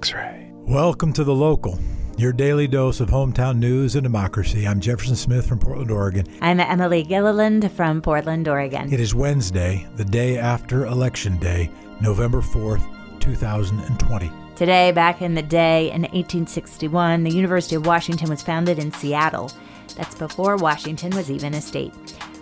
[0.00, 0.50] X ray.
[0.54, 1.78] Welcome to The Local,
[2.16, 4.66] your daily dose of hometown news and democracy.
[4.66, 6.26] I'm Jefferson Smith from Portland, Oregon.
[6.40, 8.90] I'm Emily Gilliland from Portland, Oregon.
[8.90, 12.82] It is Wednesday, the day after Election Day, November 4th,
[13.20, 14.32] 2020.
[14.56, 19.52] Today, back in the day, in 1861, the University of Washington was founded in Seattle.
[19.98, 21.92] That's before Washington was even a state.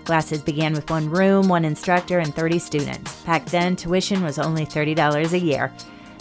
[0.05, 3.21] Classes began with one room, one instructor, and 30 students.
[3.23, 5.73] Back then, tuition was only $30 a year.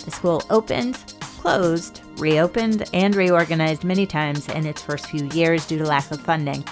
[0.04, 5.77] The school opened, closed, reopened, and reorganized many times in its first few years due
[5.77, 6.63] to lack of funding.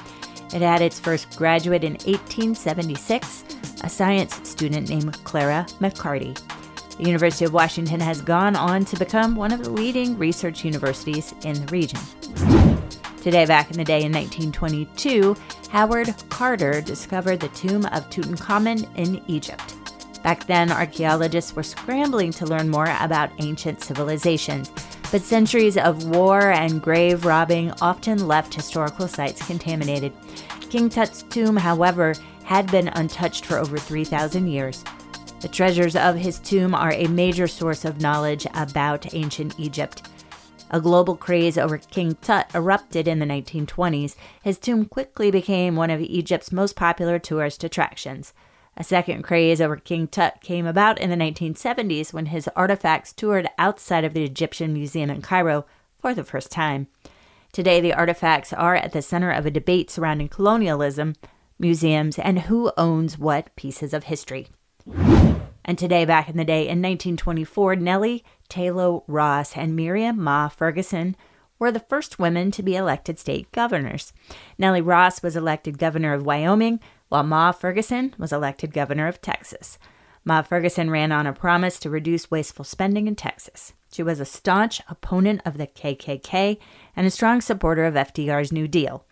[0.54, 3.44] It had its first graduate in 1876,
[3.84, 6.38] a science student named Clara McCarty.
[6.98, 11.34] The University of Washington has gone on to become one of the leading research universities
[11.44, 12.00] in the region.
[13.22, 15.36] Today, back in the day in 1922,
[15.72, 19.76] Howard Carter discovered the tomb of Tutankhamun in Egypt.
[20.26, 24.72] Back then, archaeologists were scrambling to learn more about ancient civilizations,
[25.12, 30.12] but centuries of war and grave robbing often left historical sites contaminated.
[30.72, 34.84] King Tut's tomb, however, had been untouched for over 3,000 years.
[35.42, 40.10] The treasures of his tomb are a major source of knowledge about ancient Egypt.
[40.72, 44.16] A global craze over King Tut erupted in the 1920s.
[44.42, 48.34] His tomb quickly became one of Egypt's most popular tourist attractions.
[48.78, 53.48] A second craze over King Tut came about in the 1970s when his artifacts toured
[53.58, 55.66] outside of the Egyptian Museum in Cairo
[56.00, 56.88] for the first time.
[57.54, 61.16] Today, the artifacts are at the center of a debate surrounding colonialism,
[61.58, 64.48] museums, and who owns what pieces of history.
[65.64, 71.16] And today, back in the day, in 1924, Nellie Taylor Ross and Miriam Ma Ferguson
[71.58, 74.12] were the first women to be elected state governors.
[74.58, 79.78] Nellie Ross was elected governor of Wyoming, while Ma Ferguson was elected governor of Texas.
[80.24, 83.74] Ma Ferguson ran on a promise to reduce wasteful spending in Texas.
[83.92, 86.58] She was a staunch opponent of the KKK
[86.96, 89.06] and a strong supporter of FDR's New Deal.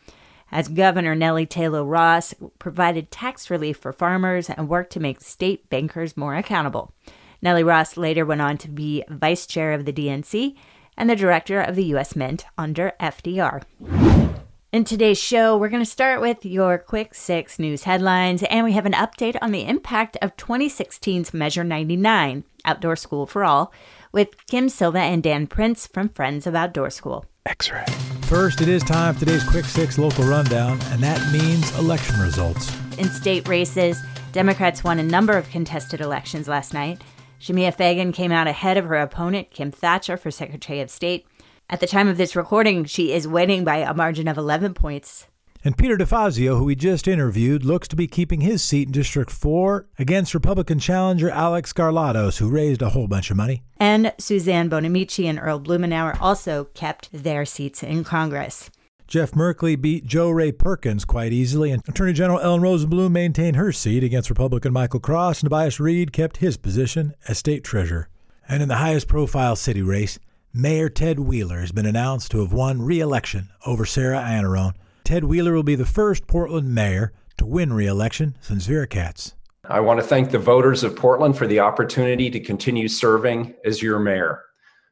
[0.52, 5.70] As governor, Nellie Taylor Ross provided tax relief for farmers and worked to make state
[5.70, 6.94] bankers more accountable.
[7.42, 10.56] Nellie Ross later went on to be vice chair of the DNC
[10.96, 12.16] and the director of the U.S.
[12.16, 13.64] Mint under FDR.
[14.74, 18.72] In today's show, we're going to start with your quick six news headlines, and we
[18.72, 23.72] have an update on the impact of 2016's Measure 99, Outdoor School for All,
[24.12, 27.24] with Kim Silva and Dan Prince from Friends of Outdoor School.
[27.46, 27.86] X ray.
[28.22, 32.76] First, it is time for today's Quick Six local rundown, and that means election results.
[32.98, 34.02] In state races,
[34.32, 37.00] Democrats won a number of contested elections last night.
[37.40, 41.28] Shemia Fagan came out ahead of her opponent, Kim Thatcher, for Secretary of State.
[41.70, 45.28] At the time of this recording, she is winning by a margin of 11 points.
[45.66, 49.32] And Peter DeFazio, who we just interviewed, looks to be keeping his seat in District
[49.32, 53.64] 4 against Republican challenger Alek Skarlatos, who raised a whole bunch of money.
[53.78, 58.70] And Suzanne Bonamici and Earl Blumenauer also kept their seats in Congress.
[59.08, 63.72] Jeff Merkley beat Jo Rae Perkins quite easily, and Attorney General Ellen Rosenblum maintained her
[63.72, 68.10] seat against Republican Michael Cross, and Tobias Read kept his position as state treasurer.
[68.50, 70.20] And in the highest profile city race,
[70.56, 74.76] Mayor Ted Wheeler has been announced to have won re election over Sarah Iannarone.
[75.04, 79.34] Ted Wheeler will be the first Portland mayor to win re election since Vera Katz.
[79.68, 83.82] I want to thank the voters of Portland for the opportunity to continue serving as
[83.82, 84.44] your mayor.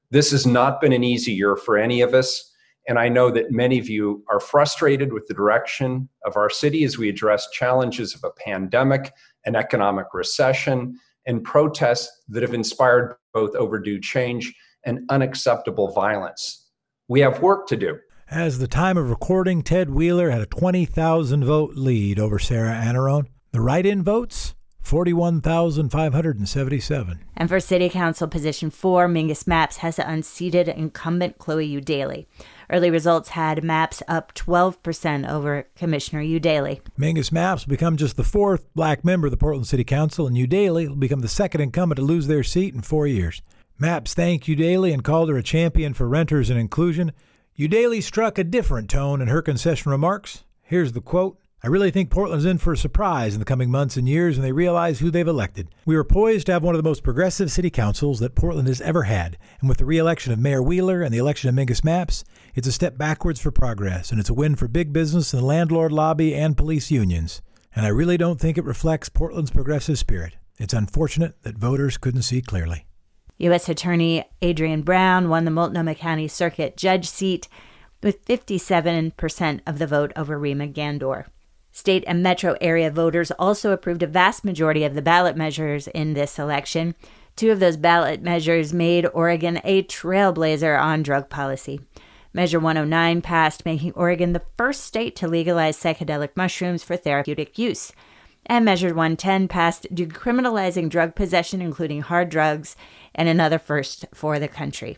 [0.09, 2.55] This has not been an easy year for any of us,
[2.87, 6.85] and I know that many of you are frustrated with the direction of our city
[6.85, 9.13] as we address challenges of a pandemic,
[9.45, 10.97] an economic recession,
[11.27, 14.55] and protests that have inspired both overdue change
[14.85, 16.69] and unacceptable violence.
[17.07, 17.99] We have work to do.
[18.29, 23.27] As the time of recording, Ted Wheeler had a 20,000 vote lead over Sarah Iannarone.
[23.51, 24.55] The write in votes?
[24.81, 27.19] 41,577.
[27.37, 32.25] And for City Council position four, Mingus Mapps has unseated incumbent Chloe Eudaly.
[32.69, 36.81] Early results had Mapps up 12% over Commissioner Eudaly.
[36.97, 40.37] Mingus Mapps will become just the fourth black member of the Portland City Council, and
[40.37, 43.41] Eudaly will become the second incumbent to lose their seat in four years.
[43.81, 47.13] Mapps thanked Eudaly and called her a champion for renters and inclusion.
[47.57, 50.43] Eudaly struck a different tone in her concession remarks.
[50.61, 53.97] Here's the quote I really think Portland's in for a surprise in the coming months
[53.97, 55.69] and years when they realize who they've elected.
[55.85, 58.81] We are poised to have one of the most progressive city councils that Portland has
[58.81, 62.23] ever had, and with the re-election of Mayor Wheeler and the election of Mingus Mapps,
[62.53, 65.45] it's a step backwards for progress, and it's a win for big business and the
[65.45, 67.41] landlord lobby and police unions.
[67.75, 70.37] And I really don't think it reflects Portland's progressive spirit.
[70.59, 72.85] It's unfortunate that voters couldn't see clearly.
[73.41, 73.67] U.S.
[73.67, 77.47] Attorney Adrian Brown won the Multnomah County Circuit Judge seat
[78.03, 81.25] with 57% of the vote over Rima Ghandour.
[81.71, 86.13] State and metro area voters also approved a vast majority of the ballot measures in
[86.13, 86.93] this election.
[87.35, 91.79] Two of those ballot measures made Oregon a trailblazer on drug policy.
[92.33, 97.91] Measure 109 passed, making Oregon the first state to legalize psychedelic mushrooms for therapeutic use.
[98.45, 102.75] And Measure 110 passed, decriminalizing drug possession, including hard drugs,
[103.15, 104.97] and another first for the country.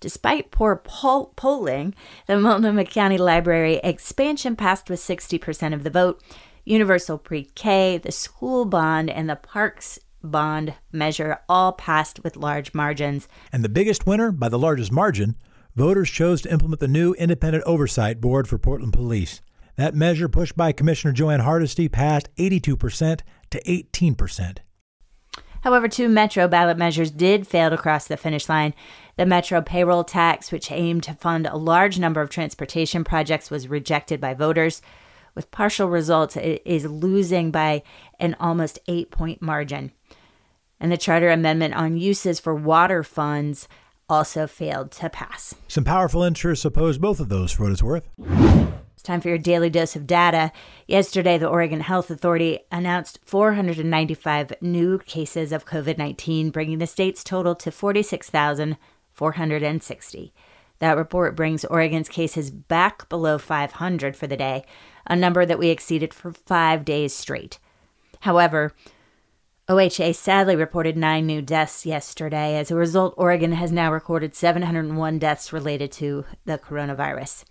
[0.00, 1.94] Despite poor poll- polling,
[2.26, 6.22] the Multnomah County Library expansion passed with 60% of the vote.
[6.64, 12.74] Universal Pre K, the school bond, and the parks bond measure all passed with large
[12.74, 13.28] margins.
[13.52, 15.36] And the biggest winner, by the largest margin,
[15.76, 19.40] voters chose to implement the new Independent Oversight Board for Portland Police.
[19.76, 24.58] That measure, pushed by Commissioner Jo Ann Hardesty, passed 82% to 18%.
[25.64, 28.74] However, two Metro ballot measures did fail to cross the finish line.
[29.16, 33.66] The Metro payroll tax, which aimed to fund a large number of transportation projects, was
[33.66, 34.82] rejected by voters.
[35.34, 37.82] With partial results, it is losing by
[38.20, 39.92] an almost eight point margin.
[40.78, 43.66] And the charter amendment on uses for water funds
[44.06, 45.54] also failed to pass.
[45.66, 48.06] Some powerful interests oppose both of those, for what it's worth.
[49.04, 50.50] Time for your daily dose of data.
[50.88, 57.22] Yesterday, the Oregon Health Authority announced 495 new cases of COVID 19, bringing the state's
[57.22, 60.32] total to 46,460.
[60.78, 64.64] That report brings Oregon's cases back below 500 for the day,
[65.06, 67.58] a number that we exceeded for five days straight.
[68.20, 68.72] However,
[69.68, 72.56] OHA sadly reported nine new deaths yesterday.
[72.56, 77.44] As a result, Oregon has now recorded 701 deaths related to the coronavirus.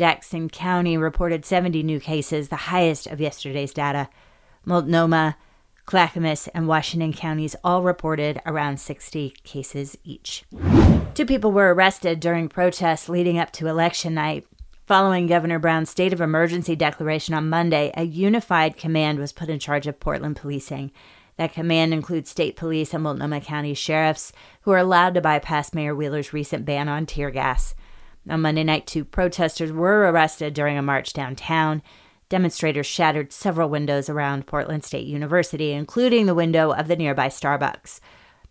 [0.00, 4.08] Jackson County reported 70 new cases, the highest of yesterday's data.
[4.64, 5.36] Multnomah,
[5.84, 10.44] Clackamas, and Washington counties all reported around 60 cases each.
[11.12, 14.46] Two people were arrested during protests leading up to election night.
[14.86, 19.58] Following Governor Brown's state of emergency declaration on Monday, a unified command was put in
[19.58, 20.92] charge of Portland policing.
[21.36, 24.32] That command includes state police and Multnomah County sheriffs,
[24.62, 27.74] who are allowed to bypass Mayor Wheeler's recent ban on tear gas.
[28.28, 31.82] On Monday night, two protesters were arrested during a march downtown.
[32.28, 37.98] Demonstrators shattered several windows around Portland State University, including the window of the nearby Starbucks.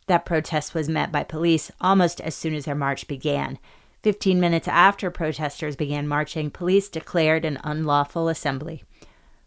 [0.08, 3.60] That protest was met by police almost as soon as their march began.
[4.02, 8.84] Fifteen minutes after protesters began marching, police declared an unlawful assembly.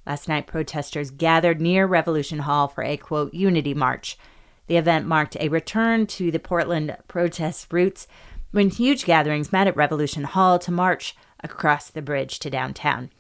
[0.06, 4.16] Last night, protesters gathered near Revolution Hall for a quote, unity march.
[4.66, 8.06] The event marked a return to the Portland protest roots
[8.52, 13.10] when huge gatherings met at Revolution Hall to march across the bridge to downtown.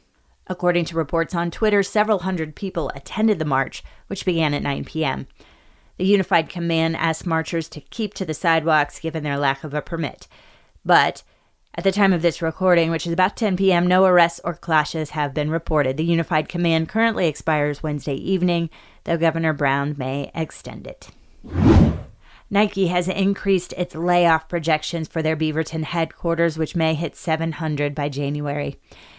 [0.46, 4.84] According to reports on Twitter, several hundred people attended the march, which began at 9
[4.84, 5.26] p.m.
[5.96, 9.82] The Unified Command asked marchers to keep to the sidewalks given their lack of a
[9.82, 10.28] permit.
[10.84, 11.22] But
[11.74, 15.10] at the time of this recording, which is about 10 p.m., no arrests or clashes
[15.10, 15.96] have been reported.
[15.96, 18.68] The Unified Command currently expires Wednesday evening,
[19.04, 21.10] though Governor Brown may extend it.
[22.52, 28.10] Nike has increased its layoff projections for their Beaverton headquarters, which may hit 700 by
[28.10, 28.76] January.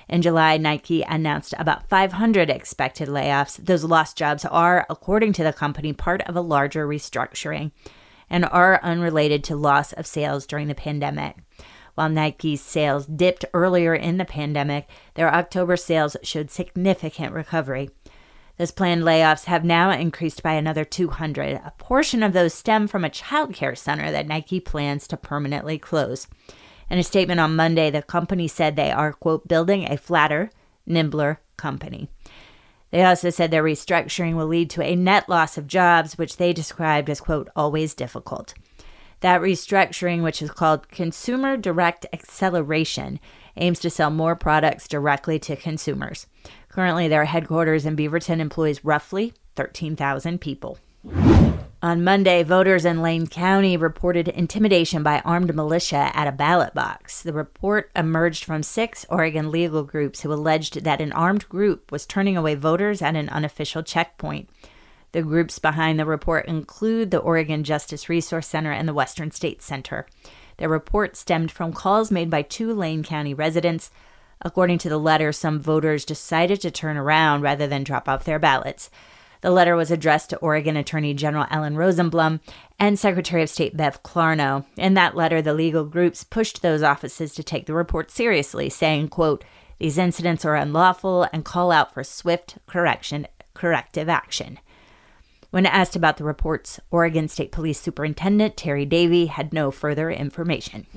[0.08, 3.58] In July, Nike announced about 500 expected layoffs.
[3.58, 7.72] Those lost jobs are, according to the company, part of a larger restructuring
[8.30, 11.38] and are unrelated to loss of sales during the pandemic.
[11.96, 17.90] While Nike's sales dipped earlier in the pandemic, their October sales showed significant recovery.
[18.58, 21.54] Those planned layoffs have now increased by another 200.
[21.56, 26.28] A portion of those stem from a childcare center that Nike plans to permanently close.
[26.90, 30.52] In a statement on Monday, the company said they are, quote, building a flatter,
[30.86, 32.10] nimbler company.
[32.92, 36.54] They also said their restructuring will lead to a net loss of jobs, which they
[36.54, 38.54] described as, quote, always difficult.
[39.24, 43.22] That restructuring, which is called Consumer Direct Acceleration,
[43.56, 46.28] aims to sell more products directly to consumers.
[46.68, 50.78] Currently, their headquarters in Beaverton employs roughly 13,000 people.
[51.82, 57.22] On Monday, voters in Lane County reported intimidation by armed militia at a ballot box.
[57.22, 62.06] The report emerged from six Oregon legal groups who alleged that an armed group was
[62.06, 64.50] turning away voters at an unofficial checkpoint.
[65.14, 69.66] The groups behind the report include the Oregon Justice Resource Center and the Western States
[69.66, 70.06] Center.
[70.58, 73.90] The report stemmed from calls made by two Lane County residents
[74.44, 78.40] According to the letter, some voters decided to turn around rather than drop off their
[78.40, 78.90] ballots.
[79.42, 82.40] The letter was addressed to Oregon Attorney General Ellen Rosenblum
[82.80, 84.66] and Secretary of State Bev Clarno.
[84.78, 89.10] In that letter, the legal groups pushed those offices to take the report seriously, saying,
[89.10, 89.44] quote,
[89.80, 94.60] these incidents are unlawful and call out for swift correction corrective action.
[95.54, 100.88] When asked about the reports, Oregon State Police Superintendent Terry Davey had no further information.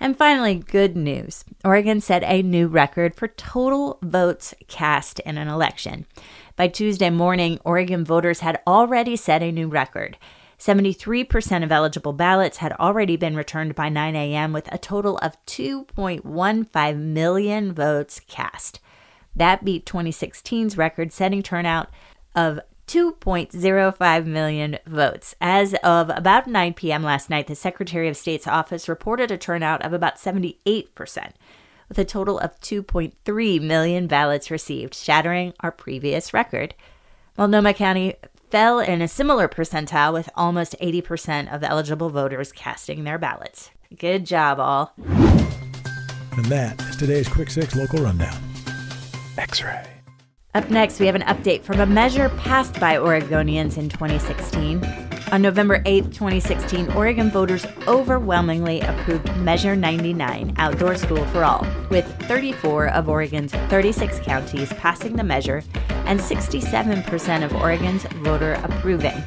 [0.00, 5.48] And finally, good news Oregon set a new record for total votes cast in an
[5.48, 6.06] election.
[6.56, 10.16] By Tuesday morning, Oregon voters had already set a new record.
[10.58, 15.36] 73% of eligible ballots had already been returned by 9 a.m., with a total of
[15.44, 18.80] 2.15 million votes cast.
[19.34, 21.90] That beat 2016's record setting turnout
[22.34, 25.34] of 2.05 million votes.
[25.40, 27.02] As of about 9 p.m.
[27.02, 31.32] last night, the Secretary of State's office reported a turnout of about 78%,
[31.88, 36.74] with a total of 2.3 million ballots received, shattering our previous record.
[37.36, 38.14] Multnomah County
[38.50, 43.70] fell in a similar percentile with almost 80% of eligible voters casting their ballots.
[43.98, 44.94] Good job, all.
[44.96, 48.36] And that is today's Quick Six local rundown.
[49.38, 49.95] X ray.
[50.56, 54.82] Up next, we have an update from a measure passed by Oregonians in 2016.
[55.30, 62.06] On November 8, 2016, Oregon voters overwhelmingly approved Measure 99 Outdoor School for All, with
[62.22, 65.62] 34 of Oregon's 36 counties passing the measure
[66.06, 69.22] and 67% of Oregon's voter approving.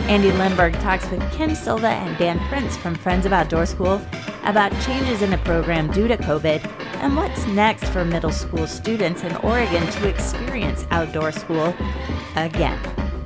[0.00, 4.02] Andy Lindberg talks with Kim Silva and Dan Prince from Friends of Outdoor School
[4.44, 9.22] about changes in the program due to COVID and what's next for middle school students
[9.22, 11.74] in Oregon to experience outdoor school
[12.36, 12.78] again.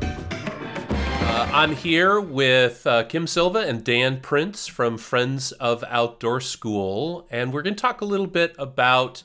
[0.02, 7.26] Uh, I'm here with uh, Kim Silva and Dan Prince from Friends of Outdoor School,
[7.30, 9.22] and we're going to talk a little bit about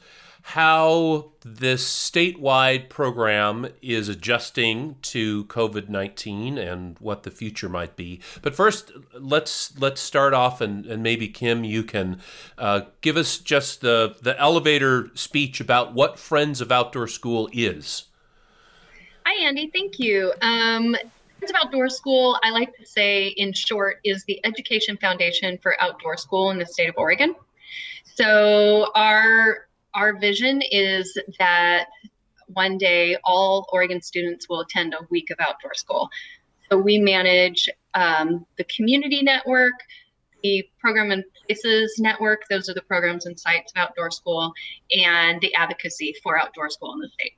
[0.52, 8.22] how this statewide program is adjusting to COVID nineteen and what the future might be.
[8.42, 12.22] But first, let's let's start off and, and maybe Kim, you can
[12.58, 18.06] uh, give us just the the elevator speech about what Friends of Outdoor School is.
[19.26, 19.70] Hi, Andy.
[19.74, 20.32] Thank you.
[20.42, 20.96] Um,
[21.40, 25.76] Friends of Outdoor School, I like to say in short, is the education foundation for
[25.82, 27.36] outdoor school in the state of Oregon.
[28.16, 31.88] So our our vision is that
[32.48, 36.10] one day all Oregon students will attend a week of outdoor school.
[36.70, 39.74] So we manage um, the community network,
[40.44, 42.44] the program and places network.
[42.50, 44.54] Those are the programs and sites of outdoor school,
[44.92, 47.34] and the advocacy for outdoor school in the state.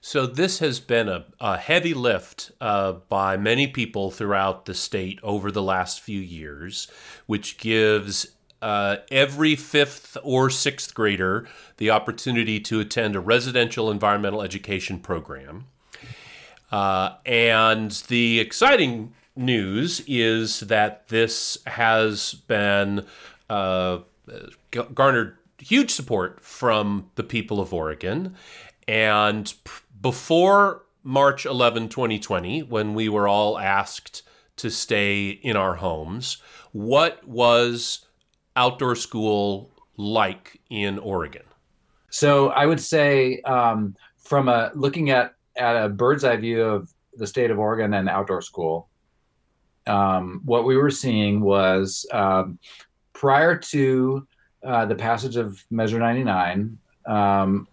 [0.00, 5.18] So this has been a, a heavy lift uh, by many people throughout the state
[5.22, 6.86] over the last few years,
[7.26, 8.28] which gives
[8.60, 15.66] uh, every fifth or sixth grader the opportunity to attend a residential environmental education program.
[16.70, 23.06] Uh, and the exciting news is that this has been
[23.48, 23.98] uh,
[24.94, 28.34] garnered huge support from the people of Oregon.
[28.86, 34.22] And p- before March 11, 2020, when we were all asked
[34.56, 36.38] to stay in our homes,
[36.72, 38.06] what was
[38.58, 41.44] outdoor school like in Oregon?
[42.10, 46.92] So I would say, um, from a looking at at a bird's eye view of
[47.14, 48.88] the state of Oregon and outdoor school,
[49.86, 52.58] um, what we were seeing was um,
[53.12, 54.26] prior to
[54.64, 57.68] uh, the passage of Measure 99, um,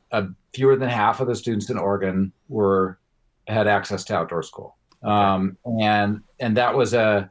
[0.53, 2.99] fewer than half of the students in Oregon were
[3.47, 7.29] had access to outdoor school, um, and and that was a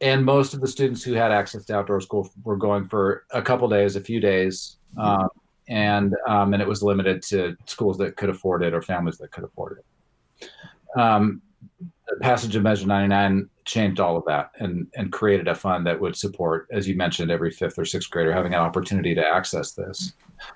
[0.00, 3.42] and most of the students who had access to outdoor school were going for a
[3.42, 5.28] couple days, a few days, um,
[5.68, 9.30] and um, and it was limited to schools that could afford it or families that
[9.30, 10.50] could afford it.
[10.98, 11.42] Um,
[12.08, 16.00] the passage of Measure 99 changed all of that and and created a fund that
[16.00, 19.72] would support, as you mentioned, every fifth or sixth grader having an opportunity to access
[19.72, 20.14] this.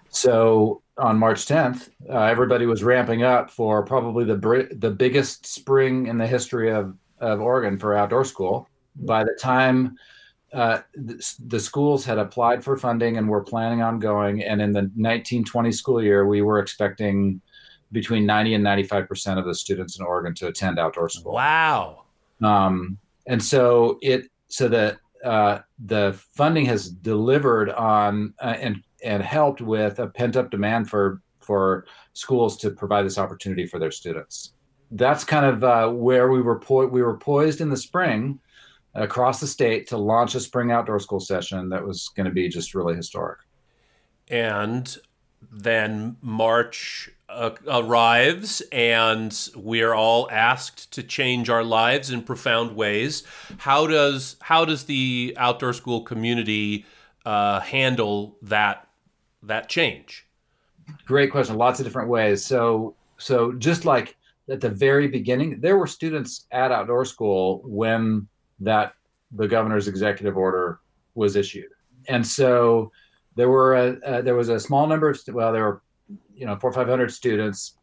[0.08, 6.06] So on March 10th, uh, everybody was ramping up for probably the the biggest spring
[6.06, 9.96] in the history of of Oregon for outdoor school by the time
[10.52, 14.70] uh, the, the, schools had applied for funding and were planning on going, and in
[14.70, 17.40] the 1920 school year, we were expecting
[17.90, 21.32] between 90 and 95 percent of the students in Oregon to attend outdoor school.
[21.32, 22.04] Wow!
[22.40, 29.22] Um, and so it so that uh, the funding has delivered on uh, and and
[29.22, 33.90] helped with a pent up demand for for schools to provide this opportunity for their
[33.90, 34.52] students.
[34.92, 38.38] That's kind of uh, where we were po- we were poised in the spring
[38.94, 42.48] across the state to launch a spring outdoor school session that was going to be
[42.48, 43.40] just really historic.
[44.28, 44.96] And
[45.50, 53.24] then March uh, arrives, and we're all asked to change our lives in profound ways.
[53.58, 56.86] How does how does the outdoor school community
[57.24, 58.88] uh, handle that
[59.42, 60.26] that change?
[61.06, 61.56] Great question.
[61.56, 62.44] Lots of different ways.
[62.44, 64.16] So so just like
[64.48, 68.28] at the very beginning, there were students at outdoor school when
[68.60, 68.94] that
[69.32, 70.80] the governor's executive order
[71.14, 71.70] was issued.
[72.08, 72.92] And so
[73.36, 75.82] there were a, uh, there was a small number of well there were
[76.34, 77.76] you know four or five hundred students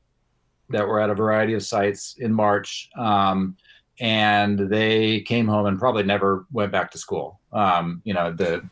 [0.70, 3.58] that were at a variety of sites in March, um,
[4.00, 7.40] and they came home and probably never went back to school.
[7.52, 8.68] Um, you know, the,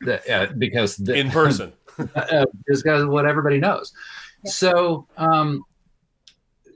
[0.00, 1.72] the uh, because the, in person,
[2.14, 3.92] uh, because what everybody knows.
[4.44, 4.50] Yeah.
[4.50, 5.64] So, um,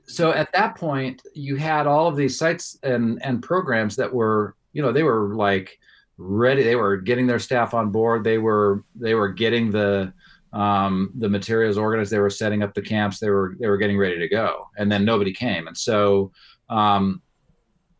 [0.07, 4.55] so at that point, you had all of these sites and and programs that were,
[4.73, 5.77] you know, they were like
[6.17, 6.63] ready.
[6.63, 8.23] They were getting their staff on board.
[8.23, 10.13] They were they were getting the
[10.53, 12.11] um, the materials organized.
[12.11, 13.19] They were setting up the camps.
[13.19, 15.67] They were they were getting ready to go, and then nobody came.
[15.67, 16.31] And so,
[16.69, 17.21] um,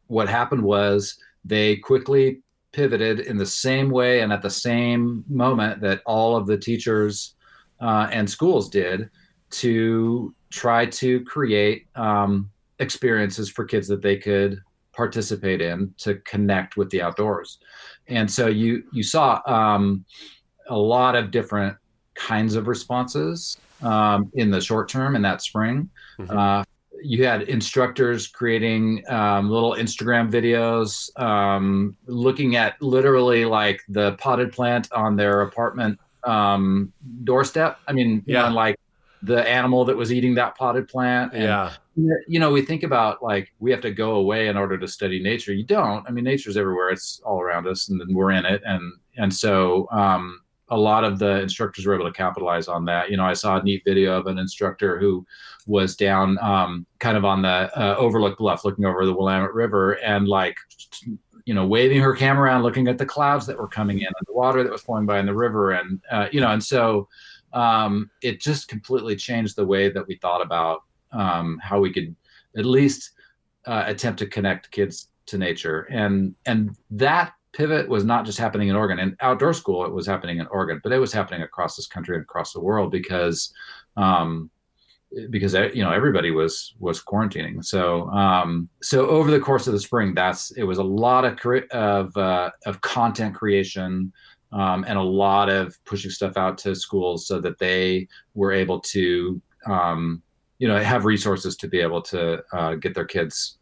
[0.08, 5.82] what happened was they quickly pivoted in the same way and at the same moment
[5.82, 7.36] that all of the teachers
[7.82, 9.10] uh, and schools did
[9.50, 12.50] to try to create um,
[12.80, 14.62] experiences for kids that they could
[14.94, 17.60] participate in to connect with the outdoors.
[18.08, 20.06] And so you you saw um,
[20.70, 21.78] a lot of different
[22.16, 25.90] kinds of responses um, in the short term in that spring.
[26.20, 26.38] Mm-hmm.
[26.38, 26.64] Uh,
[27.04, 34.52] you had instructors creating um, little Instagram videos, um, looking at literally like the potted
[34.52, 36.92] plant on their apartment um,
[37.24, 37.80] doorstep.
[37.88, 38.80] I mean, yeah, know, like
[39.28, 41.34] the animal that was eating that potted plant.
[41.34, 41.74] And, yeah.
[42.28, 45.22] You know, we think about like we have to go away in order to study
[45.22, 45.54] nature.
[45.54, 46.08] You don't.
[46.08, 46.90] I mean, nature's everywhere.
[46.90, 48.62] It's all around us, and we're in it.
[48.66, 53.10] And and so um, a lot of the instructors were able to capitalize on that.
[53.10, 55.26] You know, I saw a neat video of an instructor who
[55.66, 59.94] was down um, kind of on the uh, overlook bluff looking over the Willamette River
[59.94, 60.58] and like,
[61.46, 64.28] you know, waving her camera around, looking at the clouds that were coming in and
[64.28, 65.72] the water that was flowing by in the river.
[65.72, 67.08] And, uh, you know, and so
[67.54, 72.16] um, it just completely changed the way that we thought about um, how we could
[72.58, 73.12] at least
[73.66, 75.82] uh, attempt to connect kids to nature.
[75.90, 79.00] And, and that pivot was not just happening in Oregon.
[79.00, 82.16] In outdoor school, it was happening in Oregon, but it was happening across this country
[82.16, 83.54] and across the world because
[83.96, 84.50] um,
[85.30, 87.64] because uh, you know everybody was was quarantining.
[87.64, 91.40] So um, so over the course of the spring, that's it was a lot of
[91.72, 94.12] of uh, of content creation.
[94.52, 98.80] Um, and a lot of pushing stuff out to schools so that they were able
[98.80, 100.22] to, um,
[100.58, 103.58] you know, have resources to be able to uh, get their kids,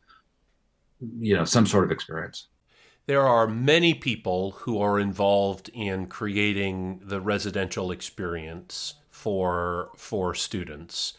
[1.19, 2.47] you know, some sort of experience
[3.07, 11.13] there are many people who are involved in creating the residential experience for for students.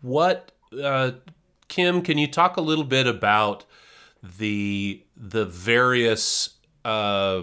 [0.00, 1.12] What uh,
[1.68, 3.64] Kim, can you talk a little bit about
[4.22, 7.42] the the various uh,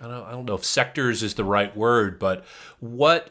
[0.00, 2.44] I don't, I don't know if sectors is the right word, but
[2.80, 3.30] what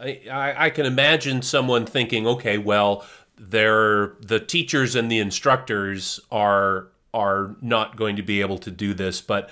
[0.00, 3.04] I, I can imagine someone thinking, okay, well,
[3.38, 8.94] they're the teachers and the instructors are are not going to be able to do
[8.94, 9.20] this.
[9.20, 9.50] But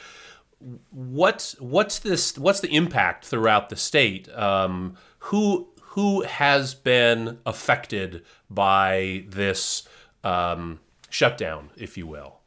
[0.90, 2.38] what's what's this?
[2.38, 4.28] What's the impact throughout the state?
[4.36, 9.88] Um, who who has been affected by this
[10.22, 12.38] um, shutdown, if you will?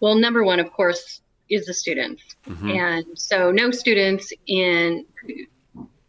[0.00, 2.70] Well, number one, of course, is the students, mm-hmm.
[2.70, 5.06] and so no students in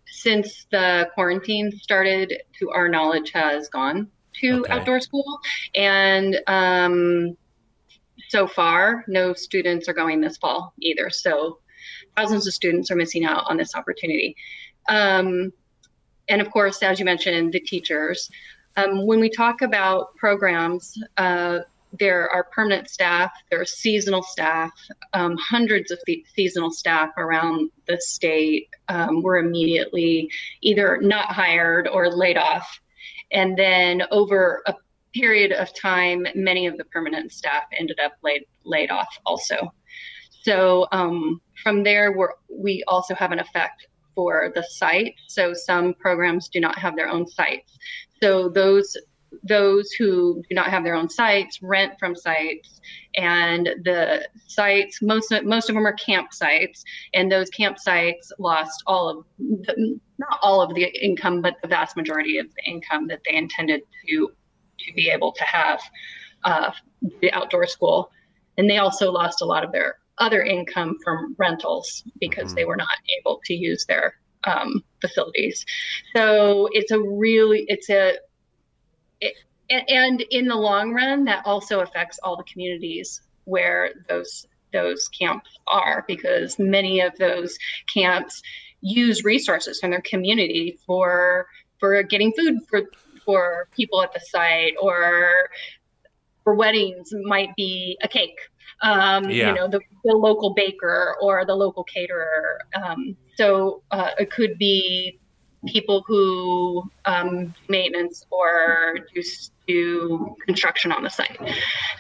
[0.06, 4.10] since the quarantine started, to our knowledge, has gone
[4.42, 4.74] to okay.
[4.74, 5.40] outdoor school,
[5.76, 7.38] and um,
[8.30, 11.10] so far, no students are going this fall either.
[11.10, 11.60] So
[12.16, 14.36] thousands of students are missing out on this opportunity.
[14.90, 15.54] Um,
[16.28, 18.30] and of course, as you mentioned, the teachers.
[18.76, 21.60] Um, when we talk about programs, uh,
[22.00, 24.72] there are permanent staff, there are seasonal staff,
[25.14, 26.00] um, hundreds of
[26.36, 30.30] seasonal staff around the state um, were immediately
[30.62, 32.68] either not hired or laid off.
[33.32, 34.76] And then over a
[35.14, 39.74] period of time, many of the permanent staff ended up laid laid off also.
[40.44, 45.14] So um, from there, we we also have an effect for the site.
[45.28, 47.78] So some programs do not have their own sites.
[48.22, 48.96] So those
[49.44, 52.82] those who do not have their own sites rent from sites
[53.16, 59.10] and the sites most of, most of them are campsites and those campsites lost all
[59.10, 63.20] of the, not all of the income but the vast majority of the income that
[63.26, 64.30] they intended to
[64.80, 65.82] to be able to have
[66.44, 66.72] uh,
[67.22, 68.12] the outdoor school.
[68.58, 72.56] And they also lost a lot of their other income from rentals because mm-hmm.
[72.56, 75.66] they were not able to use their um, facilities.
[76.16, 78.18] So it's a really, it's a,
[79.22, 79.36] it,
[79.70, 85.50] and in the long run, that also affects all the communities where those those camps
[85.68, 87.58] are because many of those
[87.92, 88.42] camps
[88.82, 91.48] use resources from their community for
[91.80, 92.84] for getting food for
[93.26, 95.50] for people at the site or
[96.44, 98.38] for weddings might be a cake
[98.82, 99.50] um, yeah.
[99.50, 104.58] you know the, the, local baker or the local caterer um, so uh, it could
[104.58, 105.20] be
[105.66, 109.24] people who um, maintenance or do
[109.68, 111.38] to construction on the site.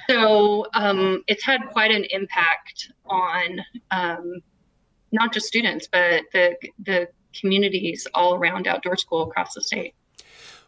[0.09, 3.59] So um, it's had quite an impact on
[3.91, 4.41] um,
[5.11, 9.93] not just students, but the the communities all around outdoor school across the state.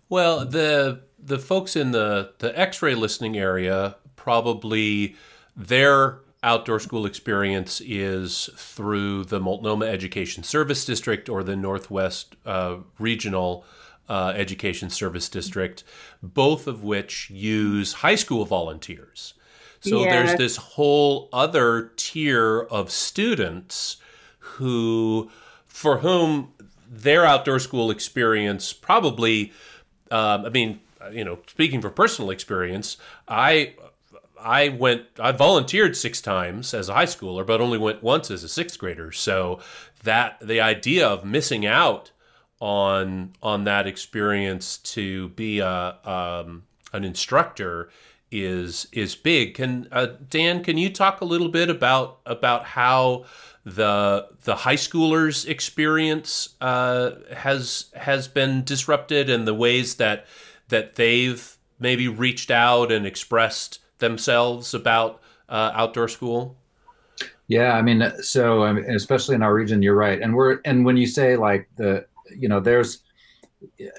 [0.10, 5.16] Well, the the folks in the the X-ray listening area probably
[5.56, 12.78] their outdoor school experience is through the Multnomah Education Service District or the Northwest uh,
[12.98, 13.66] Regional
[14.08, 15.84] uh, Education Service District,
[16.24, 19.34] both of which use high school volunteers.
[19.82, 20.12] So yeah.
[20.12, 23.98] there's this whole other tier of students
[24.40, 25.30] who,
[25.68, 26.54] for whom
[26.90, 29.54] their outdoor school experience probably,
[30.12, 30.80] um, I mean,
[31.12, 32.98] you know, speaking for personal experience,
[33.28, 33.76] I
[34.42, 38.44] I went I volunteered six times as a high schooler, but only went once as
[38.44, 39.12] a sixth grader.
[39.12, 39.60] So
[40.04, 42.12] that the idea of missing out
[42.60, 47.90] on on that experience to be a um, an instructor
[48.32, 49.56] is is big.
[49.56, 50.64] Can uh, Dan?
[50.64, 53.26] Can you talk a little bit about about how
[53.66, 60.26] the the high schoolers experience uh, has has been disrupted and the ways that
[60.70, 66.58] that they've maybe reached out and expressed themselves about uh, outdoor school?
[67.48, 70.86] Yeah, I mean, so I mean, especially in our region, you're right, and we're and
[70.86, 72.06] when you say like the,
[72.38, 73.00] you know, there's,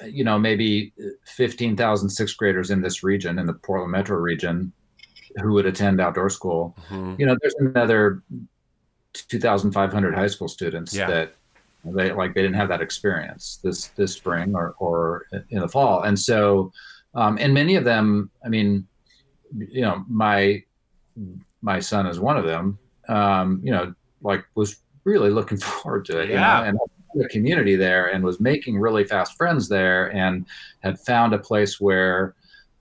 [0.06, 0.92] you know, maybe
[1.24, 4.72] 15,000 sixth graders in this region, in the Portland metro region,
[5.42, 6.76] who would attend outdoor school.
[6.88, 7.16] Mm-hmm.
[7.18, 8.22] You know, there's another
[9.14, 11.08] 2,500 high school students yeah.
[11.08, 11.34] that
[11.84, 16.02] they like they didn't have that experience this this spring or or in the fall,
[16.02, 16.70] and so,
[17.14, 18.86] um, and many of them, I mean
[19.56, 20.62] you know, my
[21.62, 22.78] my son is one of them.
[23.08, 26.30] Um, you know, like was really looking forward to it.
[26.30, 26.58] Yeah.
[26.58, 26.78] You know, and
[27.14, 30.46] the community there, and was making really fast friends there, and
[30.80, 32.34] had found a place where,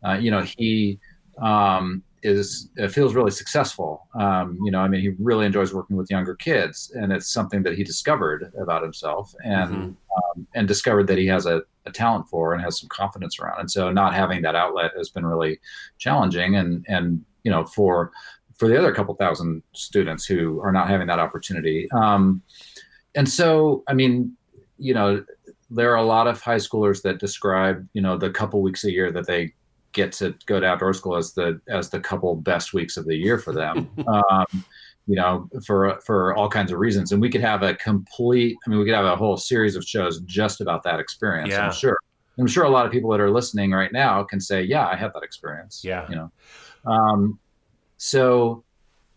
[0.05, 0.99] uh, you know, he
[1.41, 4.08] um, is uh, feels really successful.
[4.13, 7.63] Um, you know, I mean, he really enjoys working with younger kids, and it's something
[7.63, 10.39] that he discovered about himself, and mm-hmm.
[10.39, 13.59] um, and discovered that he has a, a, talent for and has some confidence around.
[13.59, 15.59] And so, not having that outlet has been really
[15.97, 16.55] challenging.
[16.55, 18.11] And and you know, for
[18.55, 21.89] for the other couple thousand students who are not having that opportunity.
[21.91, 22.41] Um,
[23.15, 24.35] and so, I mean,
[24.77, 25.23] you know,
[25.69, 28.91] there are a lot of high schoolers that describe, you know, the couple weeks a
[28.91, 29.53] year that they
[29.91, 33.15] get to go to outdoor school as the as the couple best weeks of the
[33.15, 33.89] year for them.
[34.07, 34.65] um,
[35.07, 38.57] you know, for for all kinds of reasons, and we could have a complete.
[38.65, 41.51] I mean, we could have a whole series of shows just about that experience.
[41.51, 41.65] Yeah.
[41.65, 41.97] I'm sure.
[42.38, 44.95] I'm sure a lot of people that are listening right now can say, "Yeah, I
[44.95, 46.07] had that experience." Yeah.
[46.09, 46.31] You know,
[46.85, 47.39] um,
[47.97, 48.63] so,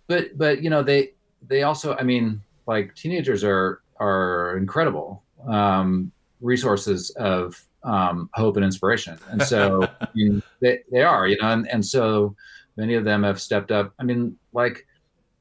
[0.08, 1.12] but but you know they
[1.46, 1.94] they also.
[1.96, 9.18] I mean, like teenagers are are incredible um, resources of um, hope and inspiration.
[9.30, 12.34] And so I mean, they, they are, you know, and, and so
[12.76, 13.92] many of them have stepped up.
[13.98, 14.86] I mean, like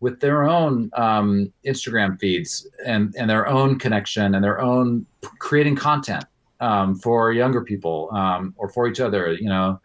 [0.01, 5.05] with their own um, Instagram feeds and, and their own connection and their own
[5.39, 6.25] creating content
[6.59, 9.79] um, for younger people um, or for each other, you know.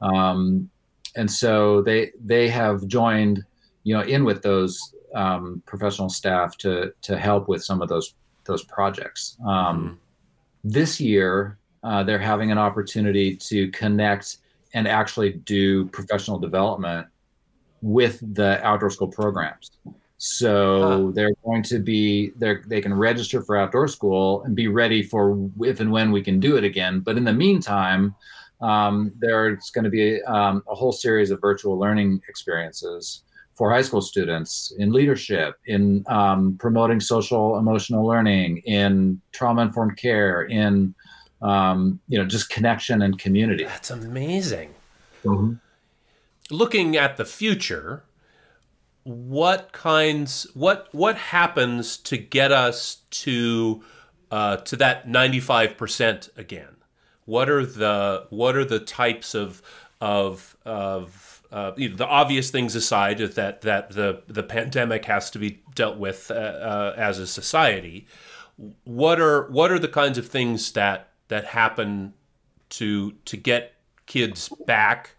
[0.00, 0.68] Um,
[1.16, 3.44] and so they they have joined,
[3.84, 8.14] you know, in with those um, professional staff to to help with some of those
[8.44, 9.36] those projects.
[9.42, 9.94] Mm-hmm.
[10.64, 14.38] This year, uh, they're having an opportunity to connect
[14.74, 17.06] and actually do professional development
[17.82, 19.70] with the outdoor school programs.
[20.18, 21.12] So huh.
[21.14, 25.50] they're going to be they they can register for outdoor school and be ready for
[25.60, 27.00] if and when we can do it again.
[27.00, 28.14] But in the meantime,
[28.60, 33.82] um, there's going to be um, a whole series of virtual learning experiences for high
[33.82, 40.94] school students in leadership, in um, promoting social emotional learning, in trauma informed care, in
[41.42, 43.64] um, you know, just connection and community.
[43.64, 44.72] That's amazing.
[45.24, 45.54] Mm-hmm.
[46.52, 48.04] Looking at the future,
[49.04, 53.82] what kinds, what what happens to get us to
[54.30, 56.76] uh, to that ninety five percent again?
[57.24, 59.62] What are the what are the types of
[60.00, 65.30] of of uh, you know, the obvious things aside that that the the pandemic has
[65.30, 68.06] to be dealt with uh, uh, as a society.
[68.84, 72.14] What are what are the kinds of things that that happen
[72.70, 73.74] to to get
[74.06, 75.14] kids back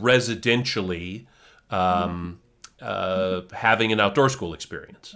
[0.00, 1.26] residentially
[1.70, 2.40] um,
[2.80, 5.14] uh, having an outdoor school experience?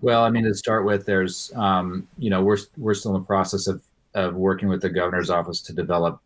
[0.00, 3.26] Well, I mean, to start with, there's um, you know we're we're still in the
[3.26, 3.82] process of
[4.14, 6.20] of working with the governor's office to develop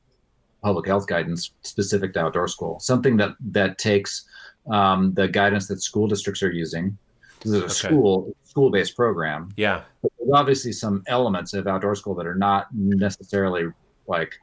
[0.63, 4.25] public health guidance specific to outdoor school, something that that takes
[4.71, 6.97] um, the guidance that school districts are using.
[7.41, 7.73] This is a okay.
[7.75, 9.53] school school based program.
[9.57, 9.83] Yeah.
[10.03, 13.67] But there's obviously some elements of outdoor school that are not necessarily
[14.07, 14.35] like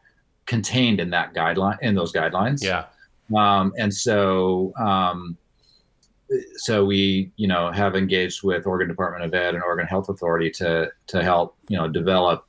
[0.45, 2.63] contained in that guideline in those guidelines.
[2.63, 2.85] Yeah.
[3.35, 5.37] Um, and so um,
[6.55, 10.49] so we you know have engaged with Oregon Department of Ed and Oregon Health Authority
[10.51, 12.45] to to help you know develop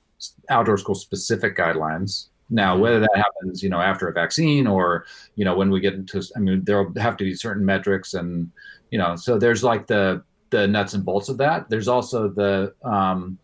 [0.49, 2.29] outdoor school specific guidelines.
[2.51, 5.95] Now, whether that happens, you know, after a vaccine or, you know, when we get
[5.95, 8.51] into, I mean, there'll have to be certain metrics and,
[8.91, 11.71] you know, so there's like the the nuts and bolts of that.
[11.71, 13.39] There's also the um,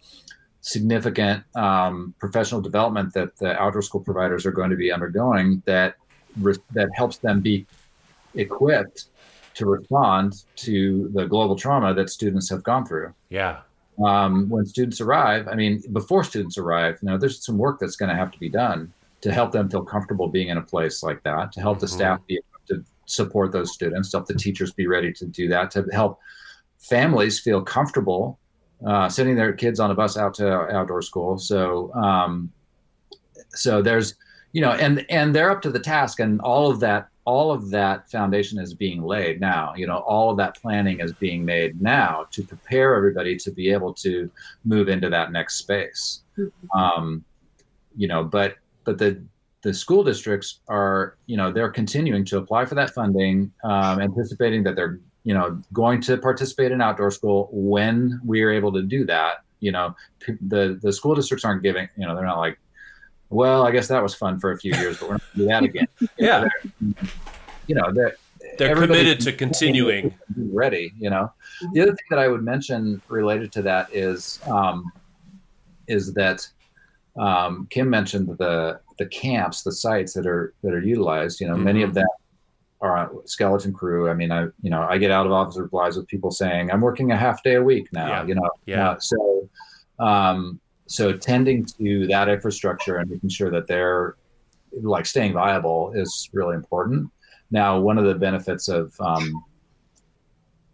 [0.61, 5.96] significant um, professional development that the outdoor school providers are going to be undergoing that
[6.40, 7.66] re- that helps them be
[8.35, 9.07] equipped
[9.55, 13.12] to respond to the global trauma that students have gone through.
[13.29, 13.61] Yeah.
[14.05, 17.96] Um, when students arrive, I mean, before students arrive, you know, there's some work that's
[17.96, 21.03] going to have to be done to help them feel comfortable being in a place
[21.03, 21.83] like that, to help mm-hmm.
[21.83, 25.27] the staff be able to support those students, to help the teachers be ready to
[25.27, 26.20] do that, to help
[26.79, 28.38] families feel comfortable
[28.87, 31.37] uh, sending their kids on a bus out to outdoor school.
[31.37, 32.53] So, um,
[33.51, 34.14] so there's,
[34.52, 37.70] you know, and and they're up to the task, and all of that, all of
[37.70, 39.74] that foundation is being laid now.
[39.76, 43.70] You know, all of that planning is being made now to prepare everybody to be
[43.70, 44.30] able to
[44.64, 46.22] move into that next space.
[46.38, 46.78] Mm-hmm.
[46.78, 47.24] Um,
[47.96, 49.22] you know, but but the
[49.62, 54.62] the school districts are, you know, they're continuing to apply for that funding, um, anticipating
[54.62, 58.80] that they're you know, going to participate in outdoor school when we are able to
[58.80, 59.42] do that.
[59.61, 59.94] You know,
[60.40, 61.87] the the school districts aren't giving.
[61.98, 62.58] You know, they're not like,
[63.30, 65.38] well, I guess that was fun for a few years, but we're not going to
[65.38, 65.88] do that again.
[66.18, 66.48] yeah.
[67.66, 68.16] You know, they're
[68.56, 70.14] they're committed to continuing.
[70.36, 70.92] Ready.
[70.98, 71.32] You know,
[71.72, 74.90] the other thing that I would mention related to that is um,
[75.86, 76.48] is that
[77.18, 81.40] um, Kim mentioned the the camps, the sites that are that are utilized.
[81.40, 81.64] You know, mm-hmm.
[81.64, 82.06] many of them
[82.80, 84.08] are skeleton crew.
[84.08, 86.80] I mean, I you know I get out of office replies with people saying I'm
[86.80, 88.08] working a half day a week now.
[88.08, 88.26] Yeah.
[88.26, 88.90] You know, yeah.
[88.90, 89.50] Uh, so
[89.98, 94.16] um, so tending to that infrastructure and making sure that they're
[94.83, 97.11] like staying viable is really important.
[97.51, 99.44] Now, one of the benefits of um,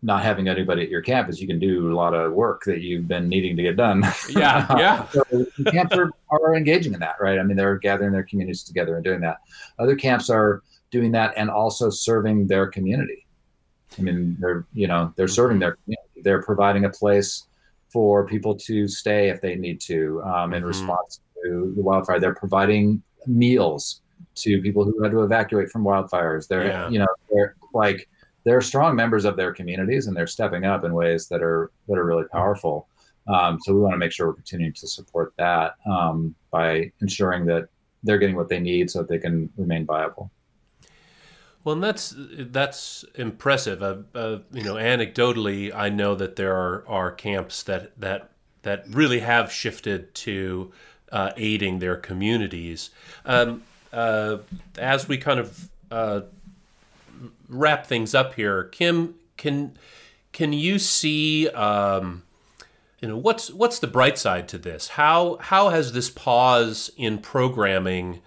[0.02, 2.80] not having anybody at your camp is you can do a lot of work that
[2.80, 4.04] you've been needing to get done.
[4.30, 5.08] Yeah, yeah.
[5.08, 7.38] so camps are, are engaging in that, right?
[7.38, 9.38] I mean, they're gathering their communities together and doing that.
[9.78, 13.26] Other camps are doing that and also serving their community.
[13.98, 16.22] I mean, they're you know they're serving their community.
[16.22, 17.44] They're providing a place
[17.94, 20.66] for people to stay if they need to um, in mm-hmm.
[20.66, 22.18] response to the wildfire.
[22.18, 24.00] They're providing meals
[24.34, 26.48] to people who had to evacuate from wildfires.
[26.48, 26.88] They're yeah.
[26.88, 28.08] you know they're like
[28.44, 31.96] they're strong members of their communities and they're stepping up in ways that are that
[31.96, 32.88] are really powerful.
[33.28, 37.46] Um, so we want to make sure we're continuing to support that um, by ensuring
[37.46, 37.68] that
[38.02, 40.30] they're getting what they need so that they can remain viable.
[41.64, 43.82] Well, and that's that's impressive.
[43.82, 48.30] Uh, uh, you know, anecdotally, I know that there are, are camps that that
[48.62, 50.72] that really have shifted to
[51.10, 52.90] uh, aiding their communities.
[53.24, 54.38] Um, uh,
[54.76, 56.22] as we kind of uh,
[57.48, 59.78] wrap things up here, Kim, can
[60.32, 61.48] can you see?
[61.48, 62.24] Um,
[63.00, 64.88] you know, what's what's the bright side to this?
[64.88, 68.20] How how has this pause in programming?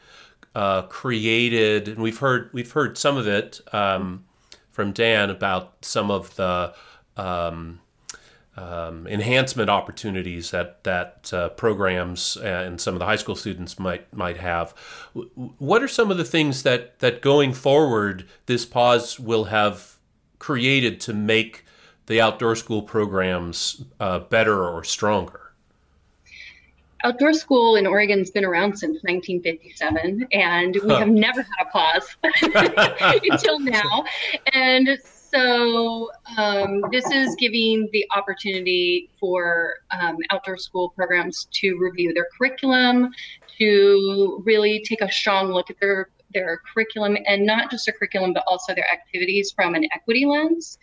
[0.57, 4.25] Uh, created, and we've heard we've heard some of it um,
[4.71, 6.73] from Dan about some of the
[7.15, 7.79] um,
[8.55, 14.11] um, enhancement opportunities that that uh, programs and some of the high school students might
[14.11, 14.71] might have.
[15.35, 19.97] What are some of the things that that going forward this pause will have
[20.39, 21.65] created to make
[22.07, 25.46] the outdoor school programs uh, better or stronger?
[27.03, 30.99] Outdoor school in Oregon's been around since 1957, and we huh.
[30.99, 32.17] have never had a pause
[33.29, 34.03] until now.
[34.53, 34.97] And
[35.31, 42.27] so um, this is giving the opportunity for um, outdoor school programs to review their
[42.37, 43.11] curriculum,
[43.57, 48.33] to really take a strong look at their their curriculum and not just their curriculum
[48.33, 50.77] but also their activities from an equity lens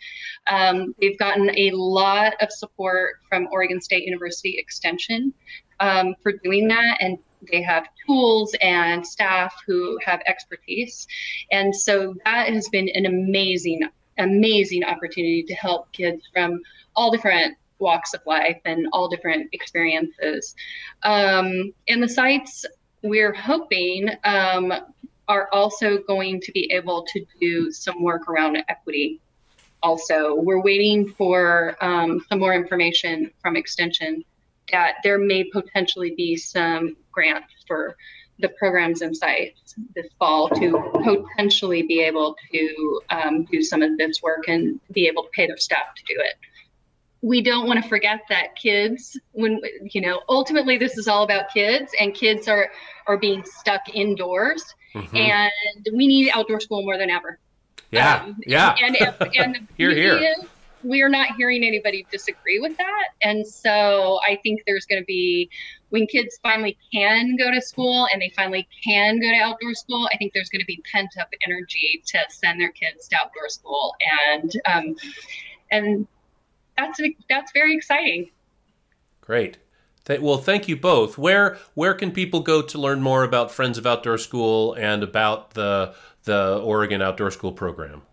[0.47, 5.31] um, they've gotten a lot of support from oregon state university extension
[5.79, 7.17] um, for doing that and
[7.51, 11.07] they have tools and staff who have expertise.
[11.51, 13.81] And so that has been an amazing
[14.17, 16.61] amazing opportunity to help kids from
[16.95, 20.55] all different walks of life and all different experiences.
[21.03, 22.65] Um, and the sites
[23.01, 24.71] we're hoping um,
[25.27, 29.19] are also going to be able to do some work around equity
[29.83, 30.35] also.
[30.35, 34.23] We're waiting for um, some more information from extension
[34.71, 37.95] that there may potentially be some grants for
[38.39, 43.97] the programs and sites this fall to potentially be able to um, do some of
[43.97, 46.35] this work and be able to pay their staff to do it.
[47.21, 51.51] we don't want to forget that kids when you know ultimately this is all about
[51.53, 52.69] kids and kids are
[53.07, 55.15] are being stuck indoors mm-hmm.
[55.15, 57.39] and we need outdoor school more than ever
[57.91, 60.45] yeah um, yeah and and, and here here is,
[60.85, 65.05] we are not hearing anybody disagree with that and so i think there's going to
[65.05, 65.49] be
[65.89, 70.07] when kids finally can go to school and they finally can go to outdoor school
[70.13, 73.49] i think there's going to be pent up energy to send their kids to outdoor
[73.49, 73.93] school
[74.31, 74.95] and um,
[75.71, 76.07] and
[76.77, 78.29] that's that's very exciting.
[79.21, 79.57] Great.
[80.07, 81.17] Well, thank you both.
[81.17, 85.51] Where where can people go to learn more about Friends of Outdoor School and about
[85.51, 88.03] the the Oregon Outdoor School program?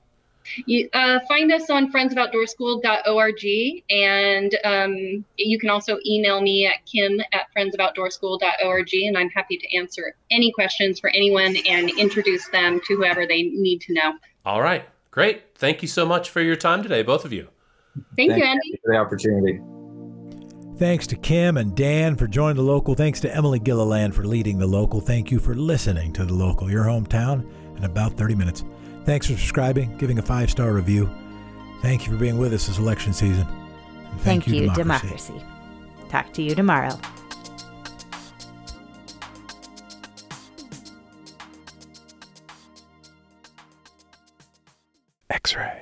[0.66, 7.20] You, uh, find us on friendsofoutdoorschool.org, and um, you can also email me at kim
[7.32, 12.96] at friendsofoutdoorschool.org, and I'm happy to answer any questions for anyone and introduce them to
[12.96, 14.14] whoever they need to know.
[14.44, 15.42] All right, great.
[15.54, 17.48] Thank you so much for your time today, both of you.
[18.16, 18.80] Thank, Thank you, Andy.
[18.84, 19.60] for the opportunity.
[20.78, 22.94] Thanks to Kim and Dan for joining the local.
[22.94, 25.00] Thanks to Emily Gilliland for leading the local.
[25.00, 28.64] Thank you for listening to the local, your hometown, in about 30 minutes.
[29.04, 31.10] Thanks for subscribing, giving a five star review.
[31.82, 33.46] Thank you for being with us this election season.
[33.46, 35.32] And thank, thank you, you democracy.
[35.32, 36.08] democracy.
[36.08, 36.98] Talk to you tomorrow.
[45.30, 45.80] X ray.